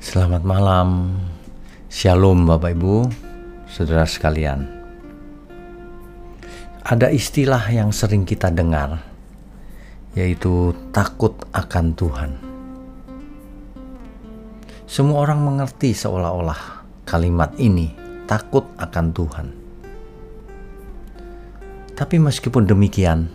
Selamat 0.00 0.40
malam, 0.48 1.12
Shalom 1.92 2.48
Bapak 2.48 2.72
Ibu, 2.72 3.04
saudara 3.68 4.08
sekalian. 4.08 4.64
Ada 6.80 7.12
istilah 7.12 7.60
yang 7.68 7.92
sering 7.92 8.24
kita 8.24 8.48
dengar, 8.48 8.96
yaitu 10.16 10.72
takut 10.88 11.36
akan 11.52 11.92
Tuhan. 11.92 12.32
Semua 14.88 15.28
orang 15.28 15.44
mengerti 15.44 15.92
seolah-olah 15.92 16.80
kalimat 17.04 17.52
ini, 17.60 17.92
takut 18.24 18.64
akan 18.80 19.06
Tuhan. 19.12 19.46
Tapi 21.92 22.16
meskipun 22.16 22.64
demikian, 22.64 23.28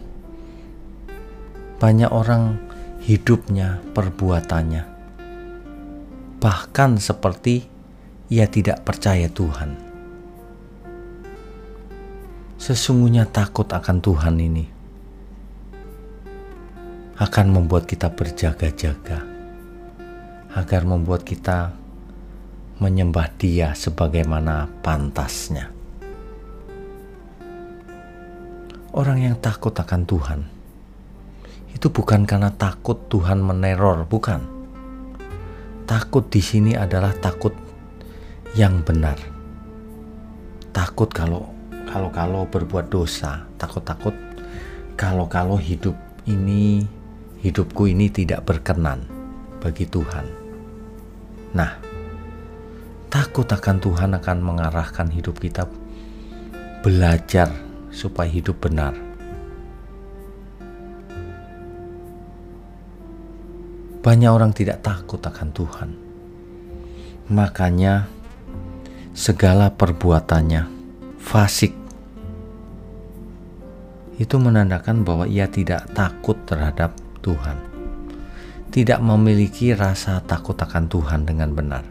banyak 1.77 2.09
orang 2.09 2.57
hidupnya, 3.05 3.86
perbuatannya, 3.93 4.95
bahkan 6.46 7.02
seperti 7.02 7.66
ia 8.30 8.46
tidak 8.46 8.86
percaya 8.86 9.26
Tuhan. 9.26 9.82
Sesungguhnya 12.62 13.26
takut 13.26 13.66
akan 13.66 13.98
Tuhan 13.98 14.38
ini 14.38 14.66
akan 17.18 17.46
membuat 17.50 17.90
kita 17.90 18.14
berjaga-jaga, 18.14 19.26
agar 20.54 20.82
membuat 20.86 21.26
kita 21.26 21.74
menyembah 22.78 23.34
Dia 23.42 23.74
sebagaimana 23.74 24.70
pantasnya. 24.86 25.74
Orang 28.93 29.18
yang 29.18 29.34
takut 29.42 29.74
akan 29.74 30.02
Tuhan 30.06 30.40
itu 31.74 31.90
bukan 31.90 32.30
karena 32.30 32.54
takut 32.54 33.09
Tuhan 33.09 33.42
meneror, 33.42 34.06
bukan. 34.06 34.55
Takut 35.86 36.25
di 36.34 36.42
sini 36.42 36.73
adalah 36.73 37.14
takut 37.14 37.53
yang 38.58 38.82
benar. 38.82 39.22
Takut 40.73 41.06
kalau 41.14 41.54
kalau 41.86 42.09
kalau 42.09 42.42
berbuat 42.50 42.90
dosa, 42.90 43.46
takut-takut 43.62 44.18
kalau 44.98 45.30
kalau 45.30 45.62
hidup 45.62 45.94
ini 46.26 46.90
hidupku 47.46 47.86
ini 47.86 48.09
tidak 48.09 48.50
berkenan 48.50 49.06
bagi 49.62 49.86
Tuhan. 49.86 50.26
Nah, 51.54 51.78
takut 53.14 53.46
akan 53.46 53.78
Tuhan 53.78 54.12
akan 54.18 54.38
mengarahkan 54.42 55.14
hidup 55.14 55.38
kita 55.38 55.70
belajar 56.81 57.54
supaya 57.94 58.28
hidup 58.28 58.58
benar 58.58 59.15
Banyak 64.06 64.30
orang 64.30 64.53
tidak 64.53 64.86
takut 64.86 65.17
akan 65.17 65.50
Tuhan. 65.50 65.89
Makanya 67.34 68.06
segala 69.17 69.73
perbuatannya 69.73 70.70
fasik. 71.17 71.73
Itu 74.22 74.38
menandakan 74.38 75.02
bahwa 75.02 75.25
ia 75.25 75.50
tidak 75.50 75.89
takut 75.97 76.38
terhadap 76.45 76.94
Tuhan. 77.25 77.58
Tidak 78.70 79.02
memiliki 79.02 79.73
rasa 79.73 80.22
takut 80.22 80.53
akan 80.53 80.86
Tuhan 80.86 81.25
dengan 81.25 81.50
benar. 81.58 81.90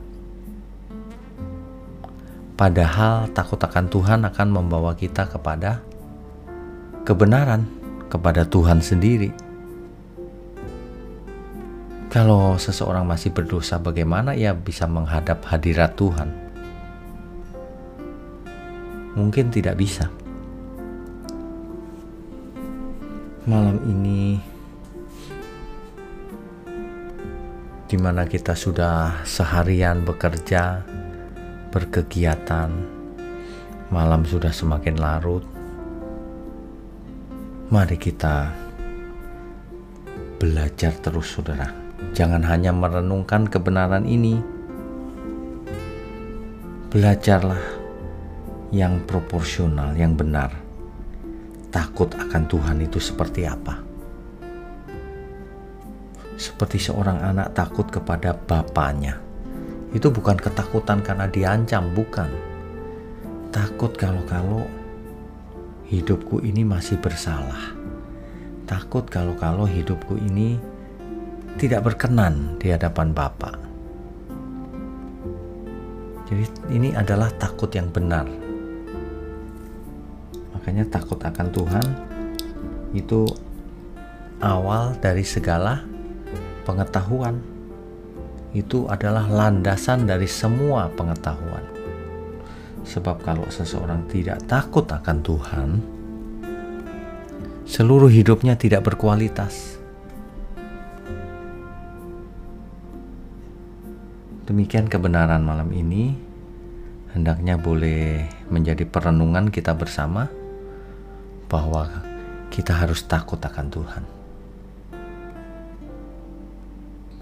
Padahal 2.54 3.26
takut 3.34 3.58
akan 3.58 3.90
Tuhan 3.90 4.22
akan 4.22 4.48
membawa 4.54 4.94
kita 4.94 5.26
kepada 5.26 5.82
kebenaran, 7.02 7.66
kepada 8.06 8.46
Tuhan 8.46 8.78
sendiri 8.78 9.34
kalau 12.14 12.54
seseorang 12.54 13.02
masih 13.02 13.34
berdosa, 13.34 13.82
bagaimana 13.82 14.38
ia 14.38 14.54
bisa 14.54 14.86
menghadap 14.86 15.42
hadirat 15.50 15.98
Tuhan? 15.98 16.30
Mungkin 19.18 19.50
tidak 19.50 19.74
bisa. 19.74 20.06
Malam 23.50 23.82
ini, 23.90 24.38
di 27.90 27.98
mana 27.98 28.30
kita 28.30 28.54
sudah 28.54 29.26
seharian 29.26 30.06
bekerja, 30.06 30.86
berkegiatan, 31.74 32.70
malam 33.90 34.22
sudah 34.22 34.54
semakin 34.54 35.02
larut. 35.02 35.42
Mari 37.74 37.98
kita 37.98 38.54
belajar 40.38 40.94
terus, 41.02 41.34
saudara 41.34 41.83
Jangan 42.12 42.44
hanya 42.44 42.76
merenungkan 42.76 43.48
kebenaran 43.48 44.04
ini. 44.04 44.42
Belajarlah 46.92 47.62
yang 48.74 49.00
proporsional, 49.06 49.94
yang 49.94 50.18
benar. 50.18 50.50
Takut 51.70 52.10
akan 52.10 52.42
Tuhan 52.50 52.78
itu 52.82 52.98
seperti 52.98 53.46
apa? 53.46 53.80
Seperti 56.34 56.82
seorang 56.82 57.22
anak 57.22 57.54
takut 57.54 57.86
kepada 57.86 58.34
bapaknya. 58.34 59.22
Itu 59.94 60.10
bukan 60.10 60.34
ketakutan 60.38 61.06
karena 61.06 61.30
diancam, 61.30 61.94
bukan. 61.94 62.26
Takut 63.54 63.94
kalau-kalau 63.94 64.66
hidupku 65.86 66.42
ini 66.42 66.66
masih 66.66 66.98
bersalah. 66.98 67.74
Takut 68.66 69.06
kalau-kalau 69.06 69.70
hidupku 69.70 70.18
ini 70.18 70.58
tidak 71.54 71.86
berkenan 71.86 72.58
di 72.58 72.74
hadapan 72.74 73.14
Bapa. 73.14 73.52
Jadi 76.26 76.44
ini 76.74 76.90
adalah 76.96 77.30
takut 77.38 77.70
yang 77.70 77.92
benar. 77.94 78.26
Makanya 80.56 80.88
takut 80.90 81.20
akan 81.20 81.48
Tuhan 81.54 81.86
itu 82.96 83.28
awal 84.42 84.98
dari 84.98 85.22
segala 85.22 85.84
pengetahuan. 86.66 87.38
Itu 88.54 88.86
adalah 88.90 89.26
landasan 89.26 90.06
dari 90.10 90.26
semua 90.26 90.90
pengetahuan. 90.90 91.62
Sebab 92.82 93.22
kalau 93.22 93.46
seseorang 93.50 94.06
tidak 94.10 94.42
takut 94.46 94.86
akan 94.90 95.18
Tuhan, 95.22 95.70
seluruh 97.66 98.10
hidupnya 98.10 98.54
tidak 98.54 98.86
berkualitas 98.86 99.83
Demikian 104.54 104.86
kebenaran 104.86 105.42
malam 105.42 105.74
ini. 105.74 106.14
Hendaknya 107.10 107.58
boleh 107.58 108.30
menjadi 108.46 108.86
perenungan 108.86 109.50
kita 109.50 109.74
bersama 109.74 110.30
bahwa 111.50 111.90
kita 112.54 112.70
harus 112.70 113.02
takut 113.02 113.42
akan 113.42 113.66
Tuhan. 113.66 114.04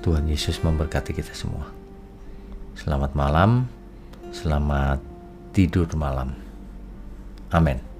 Tuhan 0.05 0.29
Yesus 0.29 0.61
memberkati 0.61 1.17
kita 1.17 1.33
semua. 1.33 1.73
Selamat 2.77 3.17
malam, 3.17 3.65
selamat 4.29 5.01
tidur 5.57 5.89
malam. 5.97 6.37
Amin. 7.49 7.92